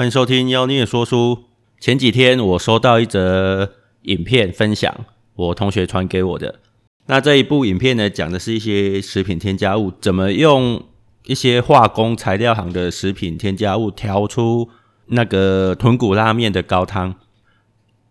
[0.00, 1.44] 欢迎收听妖孽说书。
[1.78, 6.58] 前几天我收到一则影片分享，我同学传给我的。
[7.04, 10.82] 那这一部影片呢，讲的是一些食品添加物，怎么用
[11.26, 14.70] 一些化工材料行的食品添加物调出
[15.08, 17.16] 那个豚骨拉面的高汤。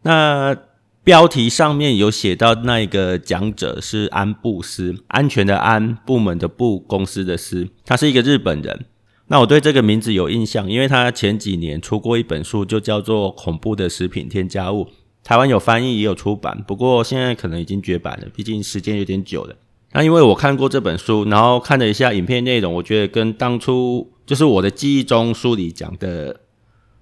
[0.04, 0.56] 那
[1.04, 8.86] 标题上面有写到，那一个讲者是安布斯，安全的安，部门的部，公司的司，他是一个日本人。
[9.32, 14.86] 那我对这个名字有印象，因为他前几年出过一本书，就叫做《恐怖的食品添加物》，
[15.24, 19.56] 台湾有翻译也有出版，不过现在可能已经绝版了，毕竟时间有点久了。
[19.94, 26.40] 那因为我看过这本书，然后看了一下影片内容，我觉得跟当初就是我的记忆中书里讲的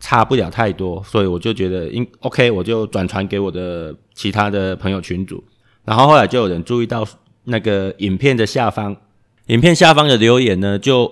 [0.01, 5.41] 差不了太多，所以我就觉得应 OK，我就转传给我的其他的朋友群组，
[5.85, 7.07] 然后后来就有人注意到
[7.45, 8.97] 那个影片的下方，
[9.45, 11.09] 影片下方的留言呢就。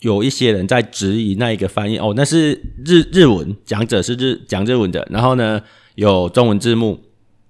[0.00, 2.52] 有一些人在质疑那一个翻译哦，那是
[2.84, 5.60] 日日文，讲者是日讲日文的，然后呢
[5.94, 7.00] 有中文字幕，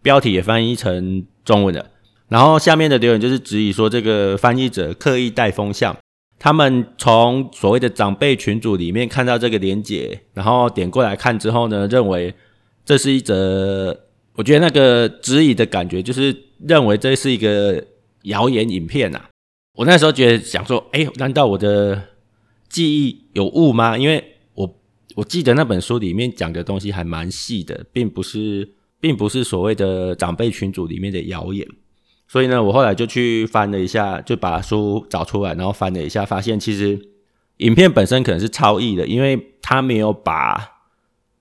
[0.02, 1.91] 标题也翻译成中文的，
[2.28, 5.97] 然后下面的留言就是质疑说这个翻译者刻意带风向，
[6.38, 12.34] 他们从所谓的长辈群组里面看到这个连结，然后点过来看之后呢，认为
[12.84, 13.97] 这是一则，
[14.34, 16.34] 我觉得那个质疑的感觉就是
[16.66, 17.84] 认为这是一个
[18.25, 19.28] 谣言影片啊，
[19.78, 22.03] 我那时候觉得想说，哎，难道我的
[22.70, 23.98] 记忆有误吗？
[23.98, 24.80] 因为我
[25.16, 31.66] 我记得那本书里面讲的东西还蛮细的，并不是并不是所谓的长辈群组里面的谣言。
[32.28, 36.96] 所以呢，我后来就去翻了一下，就把书找出来，然后翻了一下，发现其实
[37.56, 40.84] 影片本身可能是超译的，因为他没有把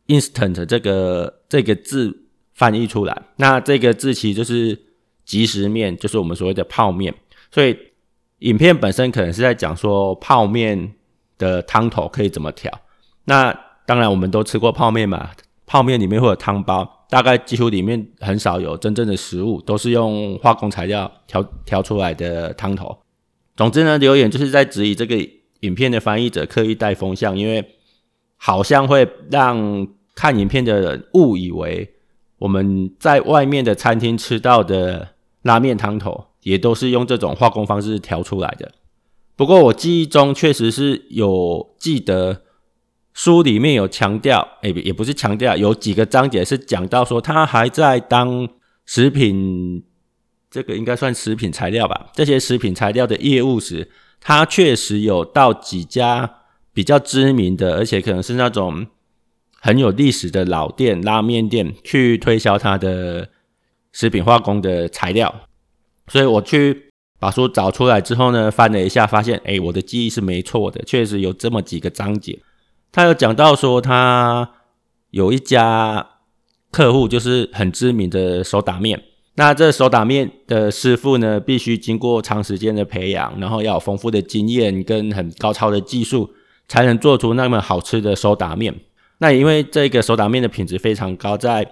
[0.07, 2.23] instant 这个这个字
[2.55, 3.21] 翻译出来。
[3.35, 4.75] 那这个字其实就是
[5.23, 7.13] 即食面，就是我们所谓的泡面。
[7.51, 7.77] 所以
[8.39, 10.95] 影片本身可能是在讲说泡面。
[11.39, 12.71] 的汤头可以怎么调？
[13.25, 13.51] 那
[13.87, 15.31] 当然，我们都吃过泡面嘛。
[15.65, 22.97] 泡面里面会有汤包，大概几乎里面很少有真正的食物，都是用化工材料调调出来的汤头。
[23.55, 25.15] 总之呢，留言就是在质疑这个
[25.59, 27.63] 影片的翻译者刻意带风向，因为
[28.35, 31.93] 好像会让看影片的人误以为
[32.39, 35.09] 我们在外面的餐厅吃到的
[35.43, 38.71] 拉面汤头也都是用这种化工方式调出来的。
[39.39, 42.41] 不过我记忆中确实是有记得
[43.13, 48.49] 书里面有强调，诶，也不是强调，有几个章节是讲到说他还在当
[48.85, 49.81] 食品，
[50.51, 53.89] 这个应该算食品材料吧，这些食品材料的业务时，
[54.19, 56.29] 他确实有到几家
[56.73, 58.87] 比较知名的，而且可能是那种
[59.61, 63.29] 很有历史的老店、拉面店去推销他的
[63.93, 65.33] 食品化工的材料，
[66.07, 66.88] 所以我去。
[67.19, 72.39] 把书找出来之后呢，翻了一下，发现，诶、欸，我的记忆是没错的，确实有这么几个章节。
[72.91, 74.49] 他有讲到说，他
[75.11, 76.07] 有一家
[76.71, 79.03] 客户就是很知名的手打面，
[79.35, 86.31] 那这手打面的师傅呢，必须经过长时间的培养，然后要有丰富的经验跟很高超的技术，
[86.67, 88.73] 才能做出那么好吃的手打面。
[89.17, 91.69] 那因为这个手打面的品质非常高，在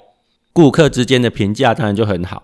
[0.51, 2.43] 顾客之间的评价当然就很好。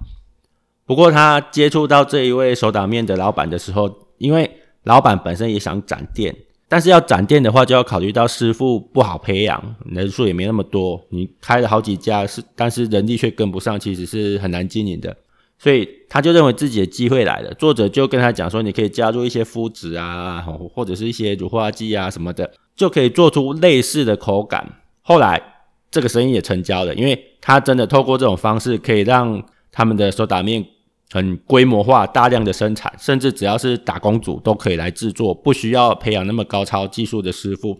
[0.86, 4.50] 不过他接触到这一位手打面的老板的时候，因为
[4.84, 6.36] 老板本身也想展店，
[6.68, 11.02] 但是要展店的话，就要考虑到师傅不好培养，人数也没那么多。
[11.10, 15.16] 你开了好几家是，但是人力却跟不上，其实是很难经营的。
[15.58, 17.54] 所以他就认为自己的机会来了。
[17.54, 24.80] 作者就跟他讲说，你可以加入一些麸质啊，或者是一些乳化剂啊什么的，就可以做出类似的口感。
[25.02, 25.42] 后来
[25.90, 29.42] 这个生意也成交了，因为他真的透过这种方式，可以让
[29.74, 30.66] 他们的手打面。
[31.12, 37.78] 很规模化、大量的生产，甚至只要是打工族都可以来制作，不需要培养那么高超技术的师傅，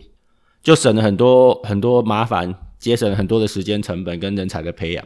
[0.62, 5.04] 就省了很多很多麻烦，节省了很多的时间成本跟人才的培养。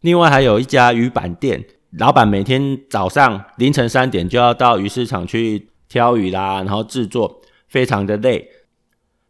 [0.00, 1.64] 另外还有一家鱼板店，
[1.96, 8.48] 老板每天早上凌晨三点就要到鱼市场去挑鱼啦，然后制作，非常的累。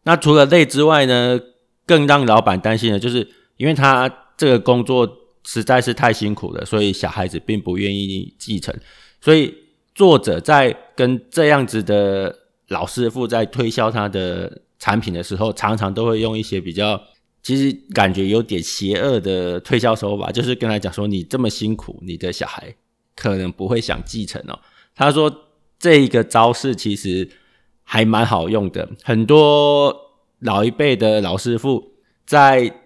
[0.05, 1.39] 那除了累之外呢，
[1.85, 3.27] 更让老板担心的就是，
[3.57, 5.24] 因为他这个工作。
[5.45, 8.75] 实在是太辛苦了，所以小孩子并不愿意继承。
[9.21, 9.53] 所以
[9.93, 12.35] 作者在跟这样子的
[12.67, 16.99] 老师傅在推销他的产品的时候，常常都会用一些比较
[17.43, 22.75] 其实感觉有点邪恶的推销手法，就是跟他讲说：“你这么辛苦，你的小孩
[23.15, 24.59] 可能不会想继承哦。”
[24.95, 25.31] 他说
[25.77, 27.29] 这一个招式其实
[27.83, 29.95] 还蛮好用的，很多
[30.39, 31.91] 老一辈的老师傅
[32.25, 32.81] 在。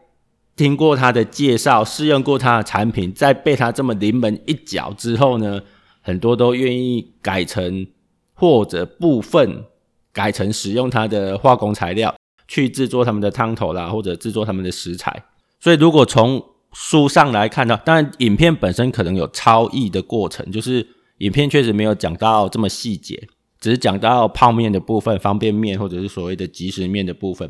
[0.60, 5.62] 听过他的介绍，试用过他的产品，在被他这么临门一脚之后呢，
[6.02, 7.88] 很多都愿意改成
[8.34, 9.64] 或者部分
[10.12, 12.14] 改成使用他的化工材料，
[12.46, 15.24] 去制作他们的汤头啦，或者制作他们的食材。
[15.62, 20.86] 所以如果从书上来看呢，当然影片本身可能有超译的过程，就是
[21.20, 23.30] 影片确实没有讲到这么细节，
[23.62, 27.50] 只是讲到泡面的部分、方便面或者是所谓的即食面的部分。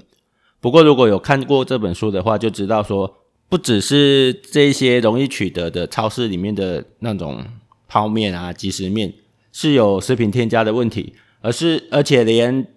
[0.61, 3.15] 不过如果有看过这本书的话，就知道说，
[3.47, 7.45] 不只是这些容易取得的超市里面的那种
[7.87, 9.13] 泡面啊、即食面
[9.51, 12.67] 是有食品添加的问题，而是而且连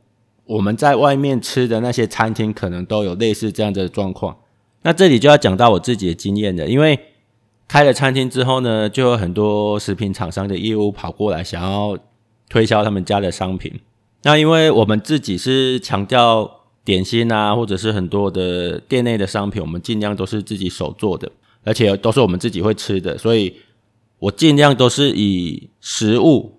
[0.47, 4.37] 我们在外面吃的那些餐厅可能都有类似这样的状况。
[4.83, 6.99] 那这里就要讲到我自己的经验了，因为
[7.69, 11.99] 开了餐厅之后呢，就有很多食品厂商的业务跑过来，想要
[12.49, 13.81] 推销他们家的商品。
[14.23, 21.31] 那因为我们自己是强调点心啊，或者是很多的店内的商品，我们尽量都是自己手做的，
[21.65, 23.55] 而且都是我们自己会吃的，所以
[24.19, 26.59] 我尽量都是以食物，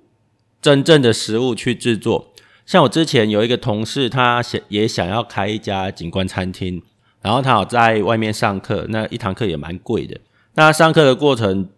[0.62, 2.34] 真正的食物去制作。
[2.66, 6.81] 像我之前有一个同事，他想也想要开一家景观餐厅。
[7.22, 10.19] 然后他有在外面上课，那一堂课也蛮贵的。
[10.56, 11.69] 那上课的过程，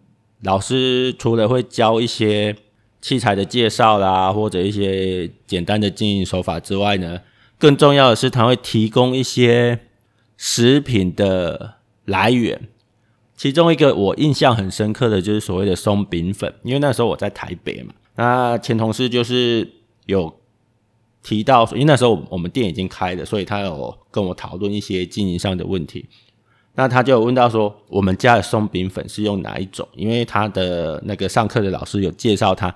[0.42, 2.56] 老师除了会教一些
[3.00, 7.20] 器材的介绍啦，或者一些简单的经营手法之外呢，
[7.58, 9.80] 更重要的是他会提供一些
[10.36, 11.74] 食品的
[12.04, 12.68] 来源。
[13.36, 19.72] 其中一个我印象很深刻的就是所谓的松饼粉，因为那时候我在台北嘛，那前同事就是
[20.06, 20.34] 有。
[21.22, 26.08] 提到，因为那时候我们店已经开了，所以他有跟我讨论一些经营上的问题。
[26.76, 29.88] 那他就问到说，我们家的松饼粉是用哪一种？
[29.96, 32.72] 因为他的那个上课的老师有介绍他，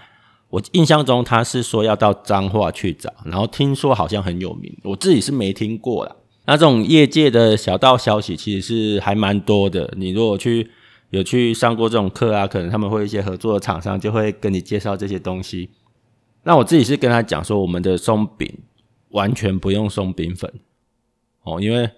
[0.51, 6.17] 我印象中他是说要到彰化去找，然后听说好像很有名，我自己是没听过啦。
[6.47, 9.95] 那这种业界的小道消息其实是还蛮多的。
[9.97, 10.69] 你如果去
[11.11, 15.71] 有去上过这种课啊，可能他们会一些合作的厂商就会跟你介绍这些东西。
[16.43, 18.53] 那我自己是跟他讲说，我们的松饼
[19.11, 20.53] 完全不用松饼粉
[21.43, 21.89] 哦，因为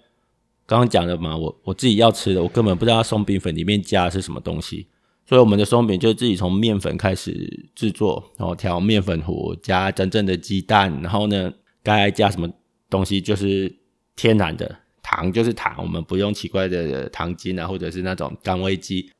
[0.66, 4.86] 刚刚讲的嘛，我我自己要吃的，我根本不知道松饼粉里面加的是什么东西，
[5.24, 11.50] 所以我们的松饼就自己从面粉开始制作，然后调面粉糊，加真正的鸡蛋，然后呢，
[11.82, 12.50] 该加什么
[12.90, 13.72] 东西就是
[14.14, 19.10] 天然的糖，就是糖，我们不用奇怪的糖精啊，或者是那种甘味剂。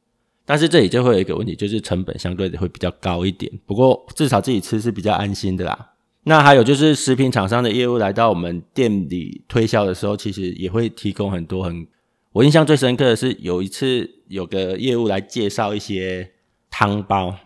[0.45, 3.51] 但是这里就会有一个问题，就是成本相对的会比较高一点。
[3.65, 5.93] 不过至少自己吃是比较安心的啦。
[6.25, 11.87] 那还有就是食品厂商的业务来到我们店里推销的时候，其实也会提供很多很。
[12.33, 16.33] 我印象最深刻的是有一次有个业务来介绍一些
[16.71, 17.37] 汤包，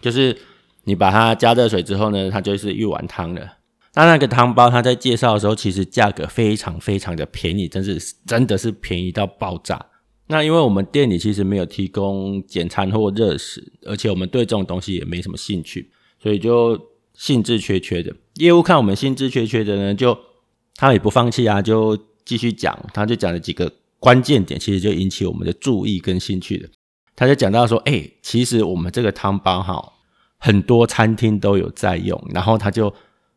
[0.00, 0.36] 就是
[0.84, 3.54] 你把它加热水之后呢，它就是一碗汤了。
[3.94, 9.86] 那那个汤包他在介绍的时候，其实价格非常非常的便宜，真是真的是便宜到爆炸。
[10.28, 15.90] 那因为我们店里其实没有提供简餐或热食，而且我们对这种东西也没什么兴趣，
[16.22, 16.78] 所以就
[17.14, 18.14] 兴致缺缺的。
[18.34, 20.16] 业务看我们兴致缺缺的呢，就
[20.76, 22.78] 他也不放弃啊，就继续讲。
[22.92, 26.68] 他就讲了几个关键点，其实就引起我们的注意跟兴趣的。
[27.16, 29.92] 他就讲到说，哎、其实我们这个汤包哈，
[30.38, 32.22] 很多餐厅都有在用。
[32.34, 32.94] 然后他就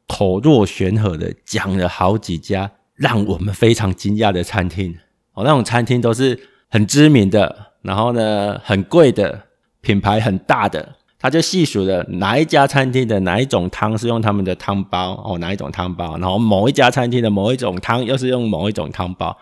[0.08, 4.98] 口若悬河的讲了好几家让我们非常惊讶的餐厅。
[5.34, 6.40] 哦，那种餐厅都是。
[6.74, 9.42] 很知名的，然后呢，很贵的，
[9.82, 19.38] 品牌很大的，他就细数了哪一家餐厅的哪一种汤是用他们的汤包哦，哪一种汤包，然后某一家餐厅的某一种汤又是用某一种汤包。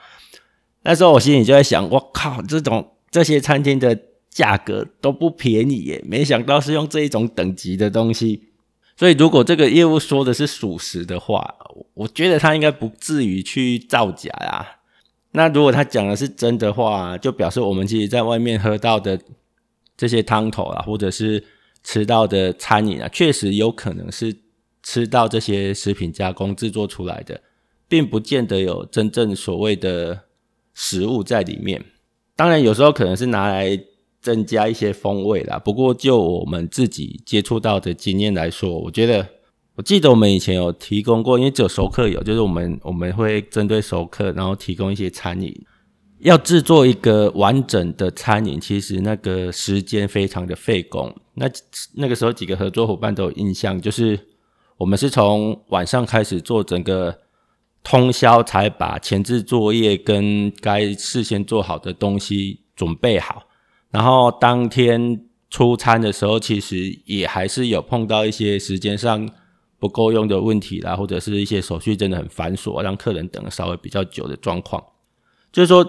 [0.84, 3.98] 那时候我心里就在想，我靠，这种这些餐厅的
[4.30, 8.50] 价格都不便宜耶，没想到是用这一种等级的东西。
[8.96, 11.56] 所以如果这个业务说的是属实的话，
[11.94, 14.66] 我觉得他应该不至于去造假啊。
[15.32, 19.20] 那如果他讲的是真的话，就表示我们其实在外面喝到的
[19.96, 21.44] 这些汤头啊，或者是
[21.84, 24.36] 吃到的餐饮啊，确实有可能是
[24.84, 27.42] 吃到这些食品加工制作出来的，
[27.88, 30.24] 并不见得有真正所谓的
[30.80, 31.84] 食物在里面。
[32.38, 33.78] 当然，有时候可能是拿来
[34.22, 35.60] 增加一些风味啦。
[35.60, 39.28] 不过，就我们自己接触到的经验来说，我觉得。
[39.76, 45.56] 我记得我们以前有提供过，因为只有熟客有，就是我们我们会针对熟客，然后提供一些餐饮。
[46.20, 51.16] 要制作一个完整的餐饮，其实那个时间非常的费工。
[51.36, 51.50] 那
[51.96, 54.20] 那个时候几个合作伙伴都有印象，就是
[54.76, 57.18] 我们是从晚上开始做整个
[57.84, 63.44] 通宵，才把前置作业跟该事先做好的东西准备好，
[63.92, 69.30] 然后当天出餐的时候，其实也还是有碰到一些时间上。
[69.82, 74.84] 不够用的问题啦，或者是一些手续真的很繁琐，让客人等了稍微比较久的状况。
[75.54, 75.88] 就是说，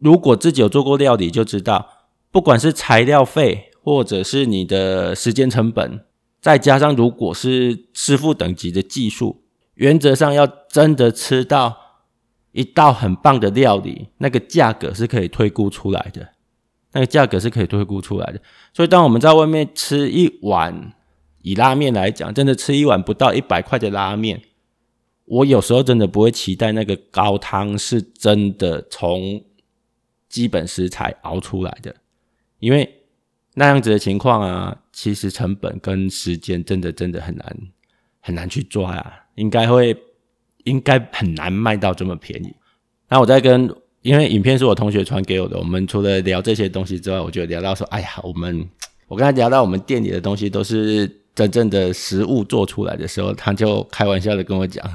[0.00, 1.88] 如果自己有做过料理，就知道，
[2.30, 6.04] 不管是材料费，或者是你的时间成本，
[6.42, 9.41] 再加上如果是师傅等级的技术，
[9.74, 11.78] 原则上要真的吃到
[12.52, 16.28] 一道很棒的料理，那个价格是可以推估出来的，
[16.92, 18.40] 那个价格是可以推估出来的。
[18.72, 20.92] 所以，当我们在外面吃一碗，
[21.40, 24.42] 以拉面来讲，真的吃一碗不到一百块的拉面，
[25.24, 29.42] 我有时候真的不会期待那个高汤是真的从
[30.28, 31.96] 基本食材熬出来的，
[32.58, 33.02] 因为
[33.54, 37.56] 那样子的情况啊，其实成本跟时间真的真的很难
[38.20, 39.96] 很难去抓啊，应该会。
[40.64, 42.54] 应该很难卖到这么便宜。
[43.08, 43.68] 那我在跟，
[44.02, 48.64] 因为影片是我同学传给我的，我们除了聊这些东西之外，我就聊到说，哎呀，我们
[49.08, 54.88] 我跟他聊到我们店里的东西都是真正的食物做出来的时候，他就开玩笑的跟我讲，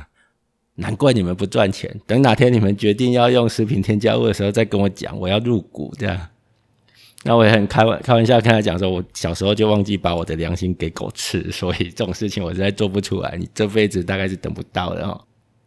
[0.75, 6.17] 难怪你们不赚钱，等哪天你们决定要用食品添加物的时候再跟我讲，我要入股这样。
[7.27, 15.19] 那我也很开玩开玩笑跟他讲说，我小时候就忘记把我的良心给狗吃，所以这种事情我实在做不出来，你这辈子大概是等不到的哦。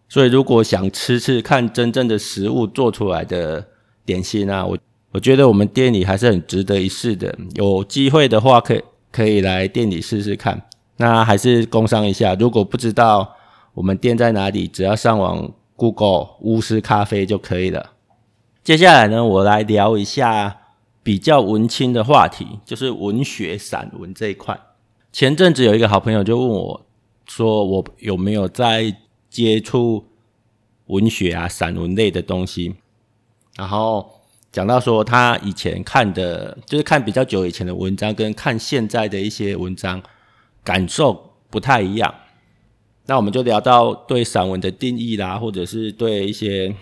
[0.09, 3.65] 所以，如果想吃吃看真正的食物做出来的
[4.07, 4.79] 点心啊，我
[5.13, 7.37] 我觉得我们店里还是很值得一试的。
[7.55, 10.63] 有机会的话，可以可以来店里试试看。
[10.97, 13.37] 那还是工商一下，如果不知道
[13.75, 17.91] 我们店在哪里，只要上网 Google 巫师咖啡就可以了。
[18.65, 20.60] 接下来呢，我来聊一下
[21.03, 24.59] 比较文青的话题，就是文学散文这一块。
[25.13, 26.87] 前阵子有一个好朋友就问我，
[27.27, 28.97] 说我有没有在
[29.29, 30.05] 接触
[30.87, 32.75] 文学啊、散文类的东西，
[33.57, 34.21] 然后
[34.53, 40.03] 讲到说他以前看的，就是看比较久以前的文章，跟看现在的一些文章
[40.63, 42.15] 感受不太一样。
[43.07, 46.75] 那我们就聊到对散文的定义啦，或者是对一些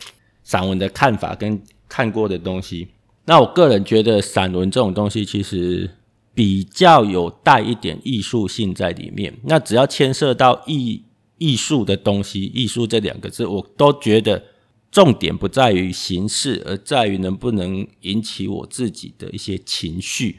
[0.42, 2.88] 散文的看法跟看过的东西。
[3.28, 5.90] 那我个人觉得散文这种东西其实
[6.32, 9.36] 比较有带一点艺术性在里面。
[9.44, 11.04] 那只要牵涉到艺
[11.36, 14.42] 艺术的东西，艺术这两个字，我都觉得
[14.90, 20.38] 重点不在于形式，而在于能不能引起我自己的一些情绪。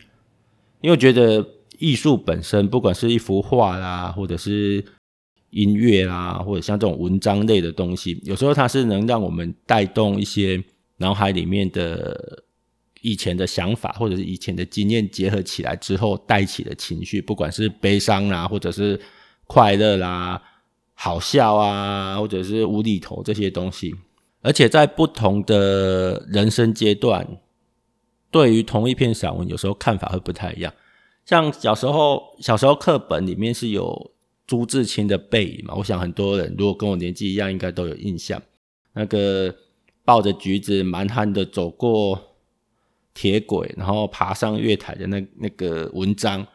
[0.81, 1.45] 因为我觉得
[1.77, 4.83] 艺术本身，不管是一幅画啦，或者是
[5.51, 10.63] 音乐啦，或者像这种文章类的东西，有时候它是能让我们带动一些
[10.97, 12.45] 脑海里面的
[13.01, 18.99] 以前的想法，或者是以前的经验结合起来之后带起的情绪，不管是悲伤啦，或者是
[19.45, 20.41] 快乐啦。
[21.01, 23.95] 好笑啊，或者是无厘头这些东西，
[24.41, 27.25] 而且在不同的人生阶段，
[28.29, 30.73] 对于同一篇散文，有时候看法会不太一样。
[31.25, 34.11] 像小时候，小时候课本里面是有
[34.45, 38.41] 朱自清的《背影》嘛，我想很多人如果跟我年纪一样，应该都有印象。
[38.91, 39.55] 那个
[40.03, 42.28] 抱着橘子，蛮憨的走过
[43.13, 46.45] 铁轨，然后爬上月台的那那个文章。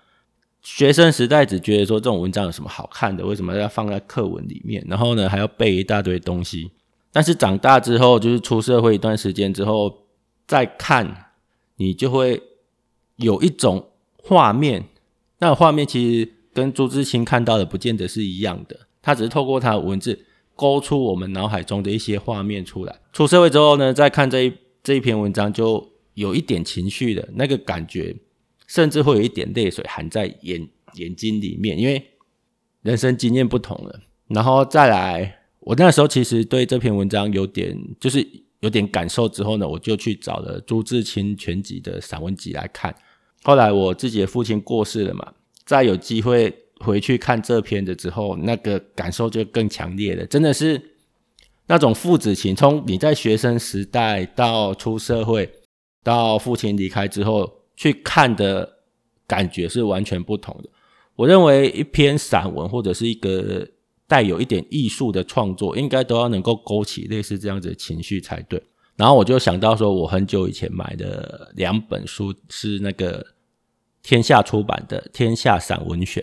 [0.62, 3.26] 学生时代只觉得说这种文章有什么好看的？
[3.26, 4.82] 为什么要放在课文里面？
[4.88, 6.70] 然后呢，还要背一大堆东西。
[7.12, 10.06] 但是长大之后，就是出社会一段时间之后
[10.46, 11.32] 再看，
[11.76, 12.42] 你就会
[13.16, 14.86] 有一种画面。
[15.38, 20.24] 那画面其实跟朱自清看到的不见得是一样的，他只是透过他的文字
[20.56, 23.00] 勾出我们脑海中的一些画面出来。
[23.12, 28.16] 出社会之后呢，再看这一这一篇文章，就有一点情绪的那个感觉。
[28.66, 32.02] 甚至会有一点泪水含在眼眼睛里面，因为
[32.80, 34.00] 人生经验不同了。
[34.28, 38.26] 然后再来，我那时候其实对这篇文章有点，就是
[38.60, 42.92] 有点感受之后呢，我就去找了朱自清全集的散文集来看。
[43.42, 45.34] 后来我自己的父亲过世了嘛，
[45.66, 50.24] 再有机会回去看这篇的之后，那个感受就更强烈了。
[50.24, 50.80] 真的是
[51.66, 55.48] 那种父子情，从你在学生时代到出社会，
[56.04, 57.52] 到父亲离开之后。
[57.76, 58.76] 去看的
[59.26, 60.70] 感觉是完全不同的。
[61.16, 63.66] 我认为一篇散文或者是一个
[64.06, 68.62] 带有一点艺术的创作，应该都要能够勾起类似这样子的情绪才对。
[68.94, 73.26] 然后我就想到说，我很久以前买的两本书是那个
[74.04, 76.22] 天下出版的《天下散文选》。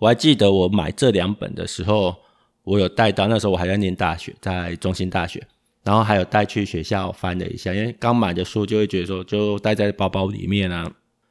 [0.00, 2.14] 我还记得我买这两本的时候，
[2.62, 5.42] 我有带到，那时候我还在念大学，在中兴大学。
[5.82, 10.90] 然后还有带去学校翻了一下，因为刚买的书就会觉得说，就带在包包里面啊，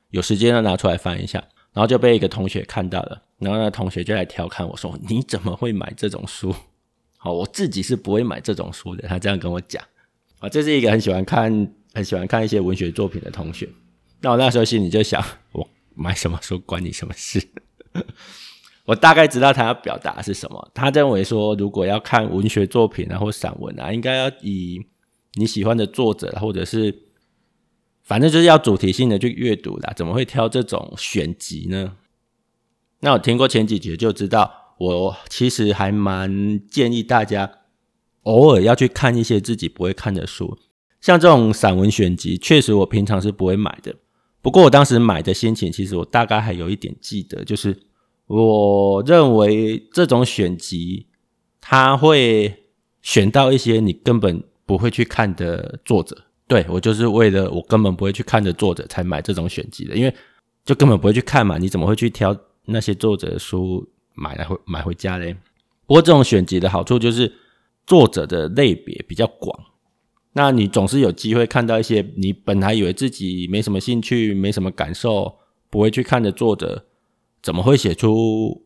[0.10, 1.44] 有时间要拿出来翻一下。
[1.72, 6.53] 然后就被一个同学看到了，然后那同学就来调侃我说：“你怎么会买这种书？”
[7.15, 9.08] 好，我自己是不会买这种书的。
[9.08, 9.82] 他这样跟我讲
[10.39, 13.70] 啊，这是一个很喜欢看、很喜欢看一些文学作品的同学。
[14.20, 17.39] 那我那时候心里就想：我买什么书关你什么事？
[18.89, 20.72] 我大概知道他要表达的是什么。
[20.74, 24.84] 他认为说，如果要看文学作品啊或散文啊，应该要以
[25.36, 27.03] 你喜欢的作者，或者是
[28.01, 29.93] 反正就是要主题性的去阅读啦。
[29.96, 31.98] 怎么会挑这种选集呢？
[33.01, 37.51] 那我听过前几集就知道，我其实还蛮建议大家
[38.24, 40.58] 偶尔要去看一些自己不会看的书，
[41.00, 43.93] 像这种散文选集，确实我平常是不会买的。
[44.41, 47.77] 不过我当时买的心情，其实我大概还有一点记得，就是
[48.29, 51.07] 我认为这种选集，
[51.59, 52.63] 它会
[53.01, 56.15] 选到一些你根本不会去看的作者。
[56.48, 60.13] 对，我就是为了我根本不会去看的作者才买这种选集的，因为
[60.63, 65.36] 就根本不会去看嘛，你怎么会去挑那些作者的书买来回买回家嘞？
[65.88, 67.33] 不过这种选集的好处就是
[67.88, 69.59] 作者的类别比较广，
[70.33, 75.36] 那你总是有机会看到一些你本来以为自己没什么兴趣、没什么感受、
[75.71, 76.86] 不会去看的作者，
[77.41, 78.65] 怎么会写出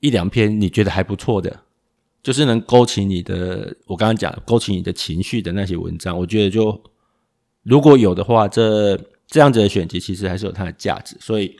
[0.00, 1.60] 一两篇你觉得还不错的？
[2.22, 6.82] 就是能勾起你的，我刚刚讲勾起你的情绪的那些文章，我觉得就
[7.62, 11.16] 如果有的话，这这样子的选集其实还是有它的价值。
[11.20, 11.54] 所以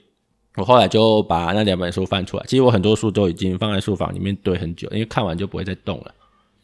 [0.56, 2.44] 我后来就把那两本书翻出来。
[2.46, 6.14] 其实我很多书都已经放在书房里面堆很久，因为看完就不会再动了。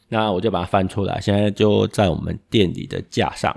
[0.08, 3.54] 那我就把它翻出来，现在就在我们店里的架上。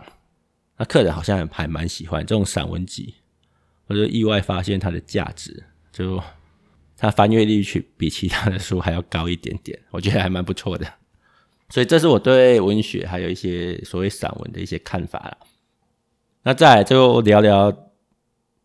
[0.77, 3.13] 那客人好像还蛮喜欢这种散文集，
[3.87, 6.21] 我就意外发现它的价值就。
[6.95, 10.87] 它翻阅率去比其他的书还要高一点点，我觉得还蛮不错的。
[11.67, 15.37] 所以这是我对文学还有一些所谓散文的一些看法啦。
[16.43, 17.91] 那再来就聊聊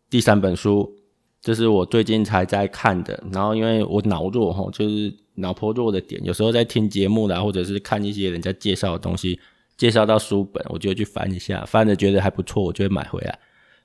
[0.09, 0.95] 第三本书，
[1.41, 3.21] 这是我最近才在看的。
[3.33, 9.37] 然后因为我脑弱哈，就是脑波弱的点，有时候在听节目啦，或者是看一些人家介绍的东西，
[9.75, 13.37] 介绍到书本，我就去翻一下，翻着觉得还不错，我就会买回来。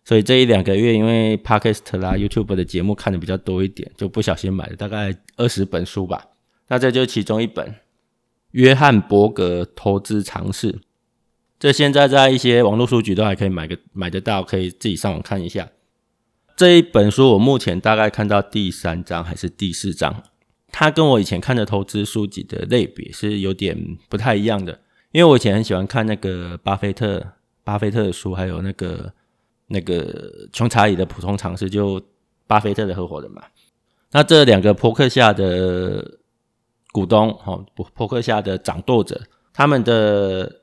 [0.07, 6.23] 所以这一两个月，因为 Podcast 啦、YouTube 的节目看的比较多一点，就不小心买了大概二十本书吧。
[6.69, 7.67] 那这就是其中一本
[8.51, 10.73] 《约翰伯格投资常识》，
[11.59, 15.71] 这现在在一些网络书局都还可以买个买得到，可以自己上网看一下。
[16.55, 20.23] 这一本书我目前大概看到第三章还是第四章，
[20.71, 24.81] 它跟我以前看的投资书籍的类别是有点不太一样的。
[25.13, 27.27] 因为我以前很喜欢看那个巴菲特、
[27.65, 29.15] 巴菲特的书，还有那个。
[29.69, 32.01] 那个穷查理的普通常识，就
[32.47, 33.43] 巴菲特的合伙人嘛。
[34.13, 36.19] 那这两个扑克下的
[36.93, 39.21] 股东，哈，波克下的掌舵者，
[39.53, 40.63] 他们的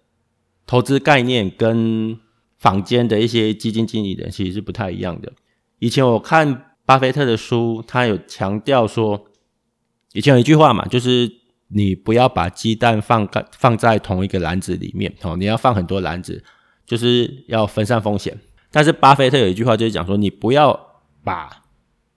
[0.65, 2.17] 投资概念跟
[2.57, 5.33] 坊间的一些基金经理人其实是不太一样的。
[5.79, 9.25] 以前我看巴菲特的书，他有强调说，
[10.13, 11.29] 以前有一句话嘛，就是
[11.67, 16.41] 你不要把鸡蛋放在放在同一个篮子里面，哦，你要放很多篮子，
[16.85, 18.37] 就是要分散风险。
[18.71, 21.63] 但是巴菲特有一句话就是讲说，你不要把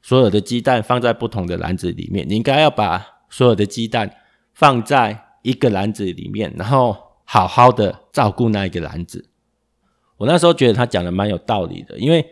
[0.00, 4.14] 所有的鸡蛋放在不同的篮子里面，你应该要把所有的鸡蛋
[4.52, 9.30] 放在一个篮子里面，然后好好的照顾那一个篮子。
[10.16, 12.24] 我那时候觉得他讲的蛮有道理的，因为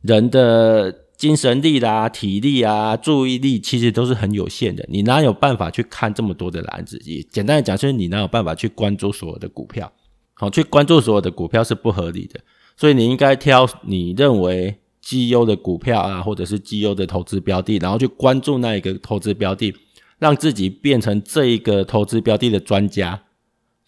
[0.00, 6.98] 人的精神力啦、体力啊、注意力其实都是很有限的，你哪有办法去看这么多的篮子？
[7.04, 9.92] 也简单的讲，就是你哪有办法去关注所有的股票？
[10.34, 12.40] 好，去关注所有的股票是不合理的。
[12.76, 19.74] 所以你应该挑你认为绩优的股票啊，或者是绩优的投资标的，然后去关注那一个投资标的，
[20.18, 23.22] 让自己变成这一个投资标的的专家，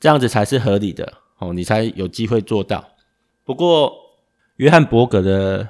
[0.00, 2.82] 这样子才是合理的哦，你才有机会做到。
[3.44, 3.92] 不过，
[4.56, 5.68] 约翰伯格的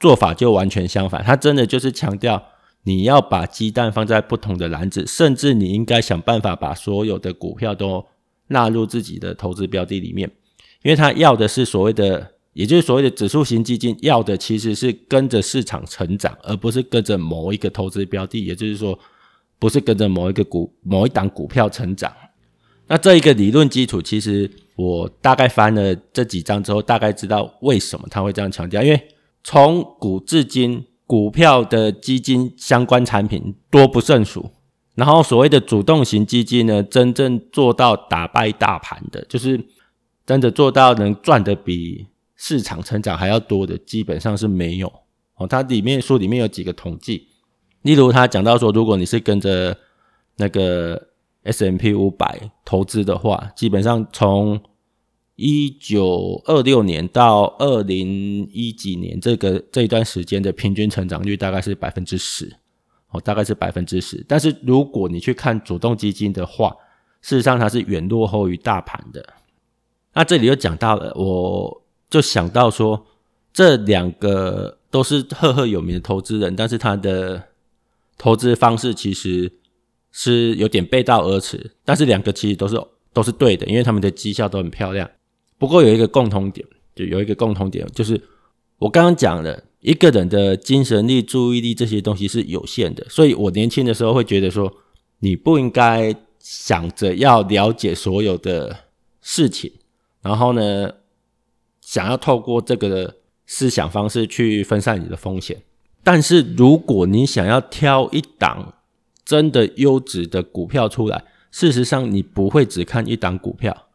[0.00, 2.42] 做法就完全相反，他真的就是强调
[2.84, 8.06] 你要把鸡蛋放在不同的篮子，甚至你应该想办法把所有的股票都
[8.46, 10.30] 纳入自己的投资标的里面，
[10.82, 12.32] 因为他要的是所谓的。
[12.54, 18.44] 也就是所谓的指数型基金，要的其实是跟着市场成长，而不是跟着某一个投资标的。
[18.44, 18.98] 也就是说，
[19.60, 22.12] 不是跟着某一个股、某一档股票成长。
[22.88, 28.82] 那这一个理论基础，其实我大概翻了这几章之后，大概知道为什么他会这样强调。
[28.82, 29.08] 因为
[29.44, 34.50] 从古至今，股票的基金相关产品多不胜数。
[34.96, 39.60] 然后所谓的主动型基金呢，真正做到打败大盘的，就是
[40.26, 42.08] 真的做到能赚得比。
[42.38, 44.90] 市场成长还要多的基本上是没有
[45.34, 45.46] 哦。
[45.46, 47.26] 它里面书里面有几个统计，
[47.82, 49.76] 例如他讲到说，如果你是跟着
[50.36, 51.08] 那个
[51.42, 54.60] S M P 500投资的话，基本上从
[55.34, 62.56] 一九二六年到二零一几年这个这一段时间的平均成长率大概是百分之十
[63.10, 64.24] 哦，大概是百分之十。
[64.28, 66.76] 但是如果你去看主动基金的话，
[67.20, 69.34] 事实上它是远落后于大盘的。
[70.14, 71.82] 那这里又讲到了我。
[72.10, 73.06] 就想到说，
[73.52, 77.48] 这两个都是赫赫有名的投资人，但是他的
[78.16, 79.52] 投资方式其实
[80.10, 81.72] 是有点背道而驰。
[81.84, 82.80] 但是两个其实都是
[83.12, 85.10] 都是对的，因为他们的绩效都很漂亮。
[85.58, 88.20] 不过有一个共同点，就有一个共同点，就是
[88.78, 93.04] 我刚刚讲的，一个人的精神力、注意力这些东西是有限的。
[93.08, 94.72] 所以我年轻的时候会觉得说，
[95.18, 98.84] 你不应该想着要了解所有的
[99.20, 99.72] 事情，
[100.22, 100.92] 然后呢，
[101.88, 103.14] 想要透过这个
[103.46, 105.62] 思想方式去分散你的风险。
[106.04, 108.74] 但是如果你想要挑一档
[109.24, 113.86] 真的优质的股票出来，事实上你不会只看一档股票，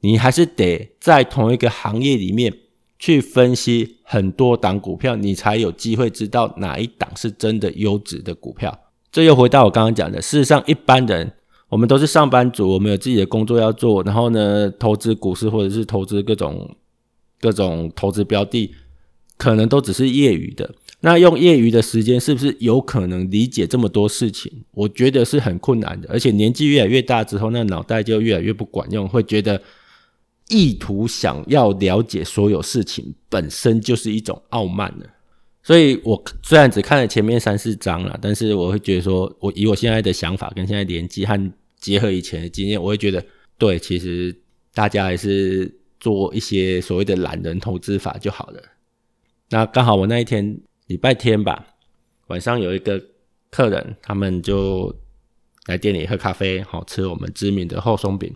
[0.00, 2.50] 你还是得在同一个行业里面
[2.98, 8.78] 去分析很多档股票，你才有机会知道哪一档是真的优质的股票。
[9.12, 11.30] 这又回到我刚刚讲的，事实上一般人
[11.68, 16.74] 我们都是上班族，我们有自己的工作要做，然后呢，投资股市或者是投资各种
[17.40, 18.74] 各种投资标的，
[19.36, 20.74] 可能都只是业余的。
[21.00, 24.50] 那用业余的时间是不是有可能理解这么多事情？
[24.72, 29.60] 我觉得是很困难的，而且年纪越来越大之后，那脑袋就越来越不管用，会觉得
[30.48, 35.06] 意图想要了解所有事情本身就是一种傲慢了。
[35.62, 43.24] 所以我虽然只看了前面三四章了，但是我会觉得说，我以我现在的想法跟现在年纪和结合以前的经验，我会觉得
[43.58, 44.34] 对，其实
[44.72, 48.62] 大家还是做一些所谓的懒人投资法就好了。
[49.50, 50.60] 那刚好我那一天。
[50.86, 51.66] 礼拜天吧，
[52.28, 53.02] 晚上有一个
[53.50, 54.94] 客人，他们就
[55.66, 58.32] 来店里喝咖啡，好吃我们知名的厚松饼。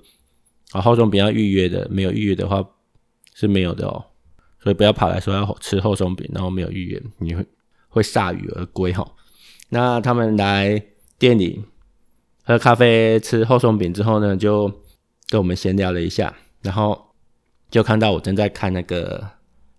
[0.73, 2.69] 啊，厚松饼要预约的，没有预约的话
[3.35, 4.05] 是没有的哦。
[4.59, 7.47] 所以不要跑来说要吃厚松饼，然后没有预约，你会
[7.89, 9.07] 会铩羽而归哈。
[9.69, 10.83] 那他们来
[11.21, 11.63] 店里
[12.43, 14.67] 喝咖啡、吃厚松饼之后呢，就
[15.29, 17.10] 跟我们闲聊了一下，然后
[17.71, 19.27] 就看到我正在看那个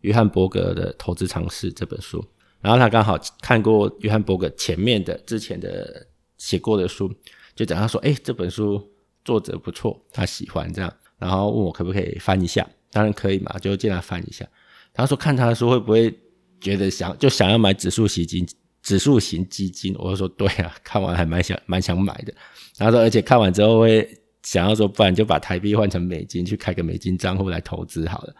[0.01, 2.23] 约翰伯格的《投资常识》这本书。
[2.61, 6.05] 然后他刚好看过约翰伯格前面的之前的
[6.37, 7.11] 写过的书，
[7.55, 8.87] 就讲他说：“哎，这本书
[9.25, 14.47] 作者不错，他喜欢这样。”然后问我可不可以翻一下，当然可以嘛，就进来翻一下。
[14.93, 16.13] 他说看他的书会不会
[16.59, 18.45] 觉得想就想要买指数型基
[18.83, 19.95] 指数型基金？
[19.97, 22.33] 我说对啊，看完还蛮想蛮想买的。
[22.77, 24.07] 然后说而且看完之后会
[24.43, 28.35] 想要说，不然就把台币换成美金去开个美金账户来投资好了。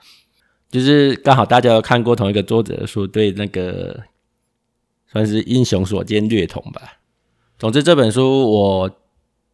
[0.69, 4.03] 就是刚好大家都看过同一个作者的书，对那个。
[5.13, 7.01] 算是英雄所见略同吧。
[7.59, 8.91] 总之这本书，我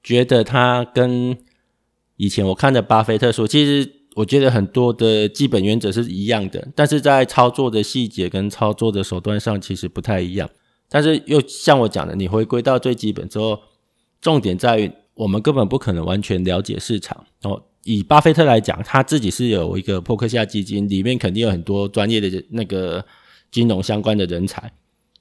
[0.04, 1.36] 觉得它跟
[2.18, 10.48] 以前我看的巴菲特书，其实我觉得很多的基本原则是一样的，但是在操作的细节跟操作的手段上其实不太一样。
[10.90, 13.60] 但是又像我讲的，你回归到最基本之后，
[14.22, 17.26] 重点在于我们根本不可能完全了解市场。
[17.42, 23.04] 哦，以巴菲特来讲，他自己是有一个波克夏基金，里面肯定有很多专业的那个
[23.52, 24.72] 金融相关的人才。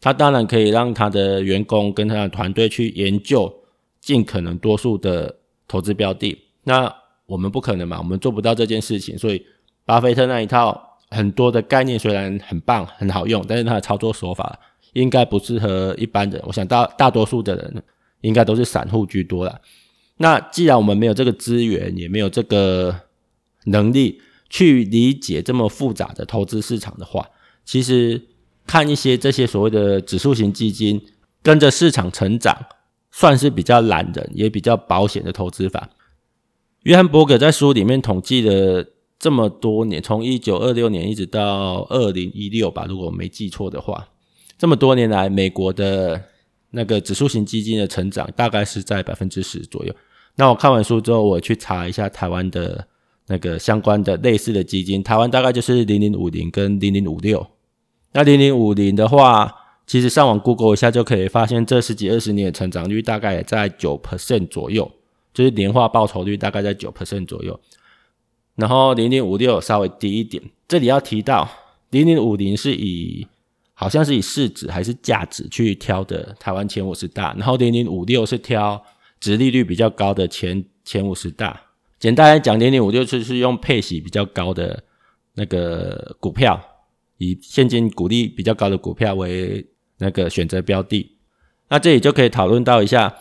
[0.00, 3.52] 他当然可以让他的员工跟他的团队去研究
[4.00, 5.34] 尽可能多数的
[5.66, 9.16] 投资标的，那我们不可能嘛，我们做不到这件事情。
[9.18, 9.44] 所以，
[9.86, 14.60] 巴菲特那一套很多的概念虽然很棒很好用，但是他的操作手法
[14.92, 16.40] 应该不适合一般人。
[16.46, 17.82] 我想大大多数的人
[18.20, 19.58] 应该都是散户居多啦。
[20.18, 23.02] 那既然我们没有这个资源，也没有这个
[23.64, 27.28] 能力去理解这么复杂的投资市场的话，
[27.64, 28.22] 其实。
[28.68, 31.00] 看一些这些所谓的指数型基金，
[31.40, 32.66] 跟着市场成长，
[33.12, 35.88] 算是比较懒人，也比较保险的投资法。
[36.82, 38.84] 约翰伯格在书里面统计了
[39.20, 44.08] 这么多年，从一九二六年一直到二零一六吧，如果我没记错的话，
[44.58, 46.24] 这么多年来，美国的
[46.76, 49.94] 那个指数型基金的成长大概是在百分之十左右。
[50.34, 52.86] 那我看完书之后，我去查一下台湾的
[53.28, 57.44] 那个相关的类似的基金，台湾大概就是零零五零跟零零五六。
[58.12, 59.50] 那零零五零的话，
[59.86, 64.90] 其实上网 Google 一下就可以发现，这十几二十年的成长率大概也在九 percent 左右，
[65.32, 67.58] 就是年化报酬率大概在九 percent 左右。
[68.54, 71.48] 然后零零五六稍微低一点，这里要提到
[71.90, 73.26] 零零五零是以
[73.78, 78.82] 好像是以市值还是价值去挑的台湾前五十大，然后零零五六是挑
[79.20, 81.60] 殖利率比较高的前前五十大。
[81.98, 84.82] 简单来讲，零零五六就是用配息比较高的
[85.34, 86.60] 那个股票。
[87.18, 91.16] 以现金股利比较高的股票为那个选择标的，
[91.70, 93.14] 那这里就可以讨论到一下，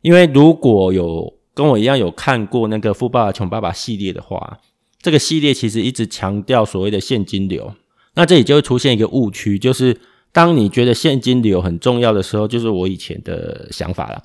[0.00, 4.58] 因为如果有跟我一样有看过那个《富爸爸穷爸爸》系列的话，
[5.02, 7.74] 这个系列其实一直强调所谓的现金流，
[8.14, 10.00] 那这里就会出现一个误区，就是
[10.32, 14.22] 当你觉得现金流很重要的时候，就是我以前的想法了。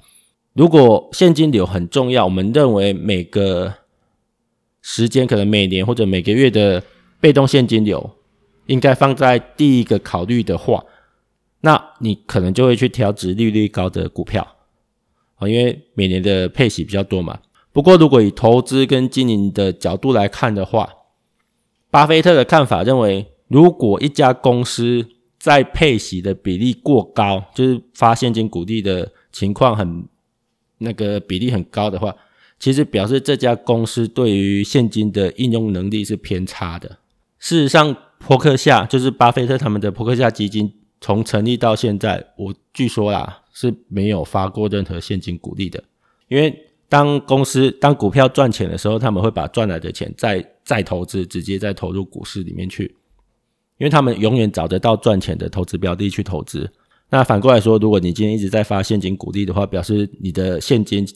[0.54, 3.74] 如果现金流很重要，我们认为每个
[4.82, 6.84] 时间可能每年或者每个月的
[7.20, 8.12] 被动现金流。
[8.68, 10.84] 应该放在第一个考虑的话，
[11.62, 14.46] 那你可能就会去挑殖利率高的股票
[15.36, 17.40] 啊，因为每年的配息比较多嘛。
[17.72, 20.90] 不过，如果以投资跟经营的角度来看的话，
[21.90, 25.08] 巴菲特的看法认为，如果一家公司
[25.40, 30.08] 在配息的比例过高，就是发现金股利的情况很
[30.80, 32.16] 那个比例很高的话，
[32.60, 36.98] 其实表示这家公司对于现金的应用能力是偏差的。
[37.40, 37.96] 事实上，
[38.28, 45.84] 伯克夏就是巴菲特他们的伯克夏基金，从成立到现在，我据说啦是没有发过任何现金股利的。
[46.28, 52.97] 因为当公司当股票赚钱的时候，他们会把赚来的钱再再投资，直接再投入股市里面去，
[53.78, 56.72] 因为他们永远找得到赚钱的投资标的去投资。
[57.10, 61.08] 那反过来说，如果你今天一直在发现金股利的话，表示你的现金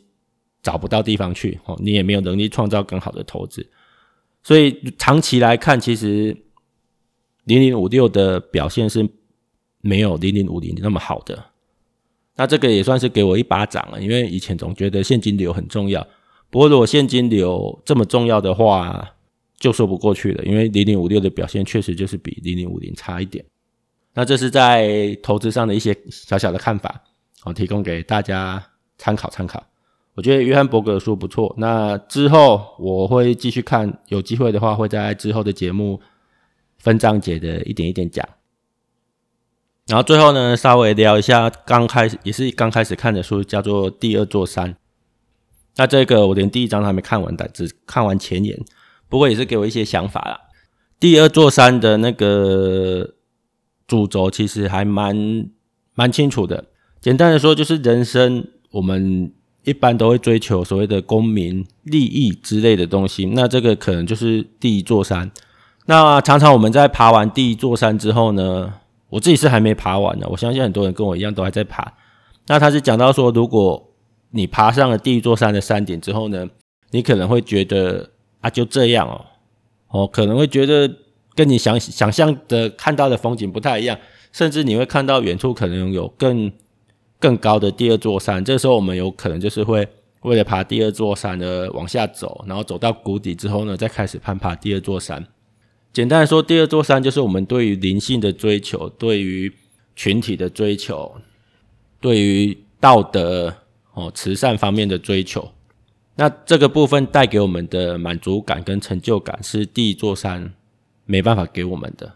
[0.63, 3.67] 找不到地方去，哦，你也没有能力创造更好的投资。
[4.43, 6.35] 所以长期来看，其实
[7.43, 9.07] 零零五六的表现是
[9.81, 11.45] 没有零零五零那么好的。
[12.37, 16.07] 那这个也算是给我一巴掌了，因为以前总觉得现金流很重要。
[16.49, 19.15] 不过如果现金流这么重要的话，
[19.61, 23.45] 就说不过去了，因为零零五六的表现确实就是比零零五零差一点。
[24.13, 27.01] 那这是在投资上的一些小小的看法，
[27.45, 28.61] 我，提供给大家
[28.97, 29.63] 参考参考。
[30.15, 36.01] 我觉得约翰伯格的书不错，那之后我会继续看，有机会的话会在之后的节目
[36.79, 38.27] 分章节的一点一点讲。
[39.87, 44.73] 然后最后呢，稍微聊一下刚开始也是刚开始看的书，叫做《第二座山》。
[45.77, 48.59] 那这个我连第一章还没看完的，只看完前言，
[49.11, 50.39] 不过也是给我一些想法啦。
[50.99, 53.15] 第二座山的那个。
[53.87, 55.49] 主轴其实还蛮
[55.95, 56.63] 蛮清楚的，
[57.01, 59.33] 简单的说就是人生，我们
[59.65, 65.29] 一般都会追求所谓的功名利益之类的东西，那这个可能就是第一座山。
[65.87, 68.75] 那常常我们在爬完第一座山之后呢，
[69.09, 71.91] 我自己是还没爬完的，我相信很多人跟我一样都还在爬。
[72.47, 73.91] 那他是讲到说，如果
[74.29, 76.47] 你爬上了第一座山的山顶之后呢，
[76.91, 79.25] 你可能会觉得啊，就这样哦，
[79.87, 80.93] 哦，可能会觉得。
[81.33, 83.97] 跟你想想象的看到的风景不太一样，
[84.33, 86.51] 甚至你会看到远处可能有更
[87.21, 88.43] 更高的第二座山。
[88.43, 89.87] 这时候我们有可能就是会
[90.23, 95.25] 为了爬第二座山而往下走，然后走到谷底之后呢，再开始攀爬第二座山。
[95.93, 99.51] 简单来说，第二座山就是我们对于灵性的追求，对于
[99.95, 101.15] 群体的追求，
[102.01, 103.55] 对于道德
[103.93, 105.49] 哦慈善方面的追求。
[106.15, 110.53] 那这个部分带给我们的满足感跟成就感是第一座山。
[111.03, 112.13] 没办法给我们的。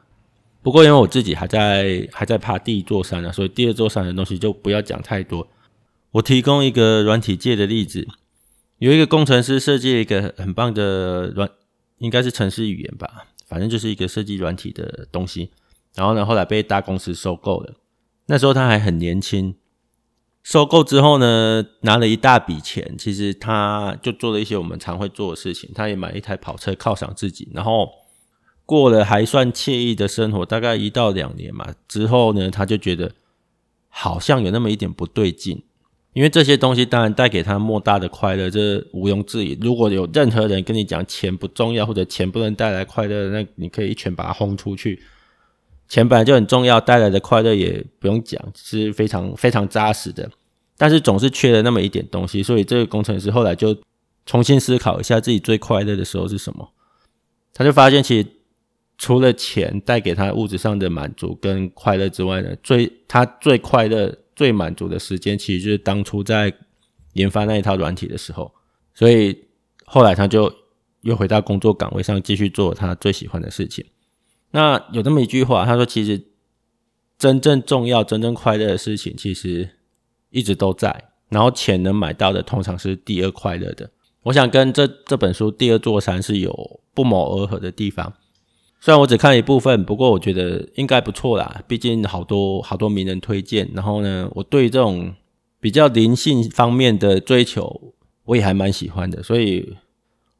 [0.61, 5.45] 不过因为我自己还在还在爬第一座山呢，所以第二座山的东西就不要讲太多。
[6.11, 8.07] 我提供一个软体界的例子，
[8.77, 11.49] 有一个工程师设计了一个很棒的软，
[11.97, 15.49] 应该是程式语言吧，反正就是一个设计软体的东西。
[15.95, 17.73] 然后呢，后来被大公司收购了。
[18.27, 19.55] 那时候他还很年轻，
[20.45, 22.95] 收购之后呢，拿了一大笔钱。
[22.97, 27.89] 其实他就做了一些我们常会做的事情，他也买一台跑车犒赏自己，然后。
[28.67, 33.11] 过了还算惬意的生活，大概一到两年嘛，之后呢，他就觉得
[33.89, 35.63] 好像有那么一点不对劲，
[36.13, 39.55] 因为这些东西当然带给他莫大的快乐，这毋庸置疑。
[39.61, 44.99] 如果有任何人跟你讲钱不重要，或者钱不能带来快乐，那你可以一拳把他轰出去。
[45.87, 50.29] 钱本来就很重要，带来的快乐也不用讲，是非常非常扎实的。
[50.77, 53.77] 但是总是缺了那么一点东西，所以这个工程师后来就
[54.25, 56.69] 重新思考一下自己最快乐的时候是什么，
[57.53, 58.27] 他就发现其实。
[58.97, 66.53] 除了钱带给他物质上的满足跟快乐之外呢，最他最快乐、最满足的时间，其实就是当初在
[67.11, 68.49] 研发那一套软体的时候。
[68.93, 69.37] 所以
[69.83, 70.49] 后来他就
[71.01, 73.85] 又回到工作岗位上，继续做他最喜欢的事情。
[74.55, 76.27] 那有这么一句话，他说：“其实
[77.17, 79.69] 真正重要、真正快乐的事情，其实
[80.29, 81.09] 一直都在。
[81.27, 83.91] 然后钱能买到的，通常是第二快乐的。”
[84.23, 88.13] 我想跟这这本书《第二座山》是有不谋而合的地方。
[88.79, 91.61] 虽然我只看一部分，不过我觉得应该不错啦。
[91.67, 95.13] 毕竟好多好多名人推荐，然后呢，我对这种
[95.59, 99.21] 比较灵性方面的追求，我也还蛮喜欢的。
[99.21, 99.75] 所以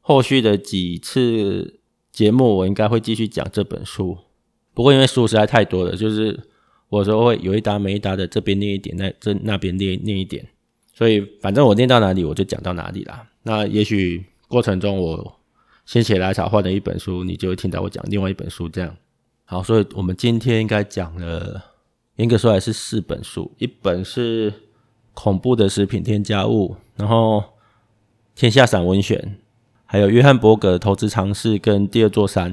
[0.00, 1.75] 后续的几次
[2.16, 4.16] 节目，我应该会继续讲这本书。
[4.72, 6.40] 不过因为书实在太多了，就是
[6.88, 10.46] 我说会有一搭没一搭的，这边念一点，那这那边念念一点，
[10.94, 13.28] 所以反正我念到哪里我就讲到哪里啦。
[13.42, 15.34] 那也许过程中我。
[15.86, 18.68] 心血来潮换了一本书，你就会听到我讲另外一本书。
[18.68, 18.96] 这样
[19.44, 21.62] 好，所以我们今天应该讲了，
[22.16, 24.50] 严格说来是四本书，一本是
[25.14, 27.38] 《恐怖的食品添加物》，然后
[28.34, 29.16] 《天下散文选》，
[29.86, 32.52] 还有约翰伯格的投资常识跟《第二座山》。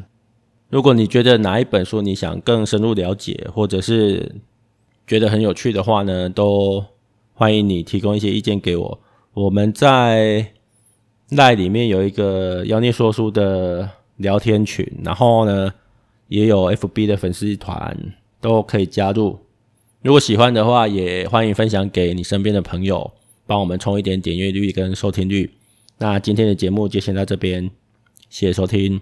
[0.69, 4.35] 如果你觉得哪一本书你想更深入了解，或者是
[5.05, 6.85] 觉得很有趣的话呢，都
[7.33, 8.99] 欢迎你提供一些意见给我。
[9.33, 10.53] 我们在。
[11.29, 15.73] 赖里面有一个妖孽说书的聊天群，然后呢，
[16.27, 17.97] 也有 FB 的粉丝团，
[18.39, 19.39] 都可以加入。
[20.03, 23.11] 如果喜欢的话，也欢迎分享给你身边的朋友，
[23.47, 25.49] 帮我们冲一点点阅率跟收听率。
[25.97, 27.69] 那今天的节目就先到这边，
[28.29, 28.99] 谢谢收听。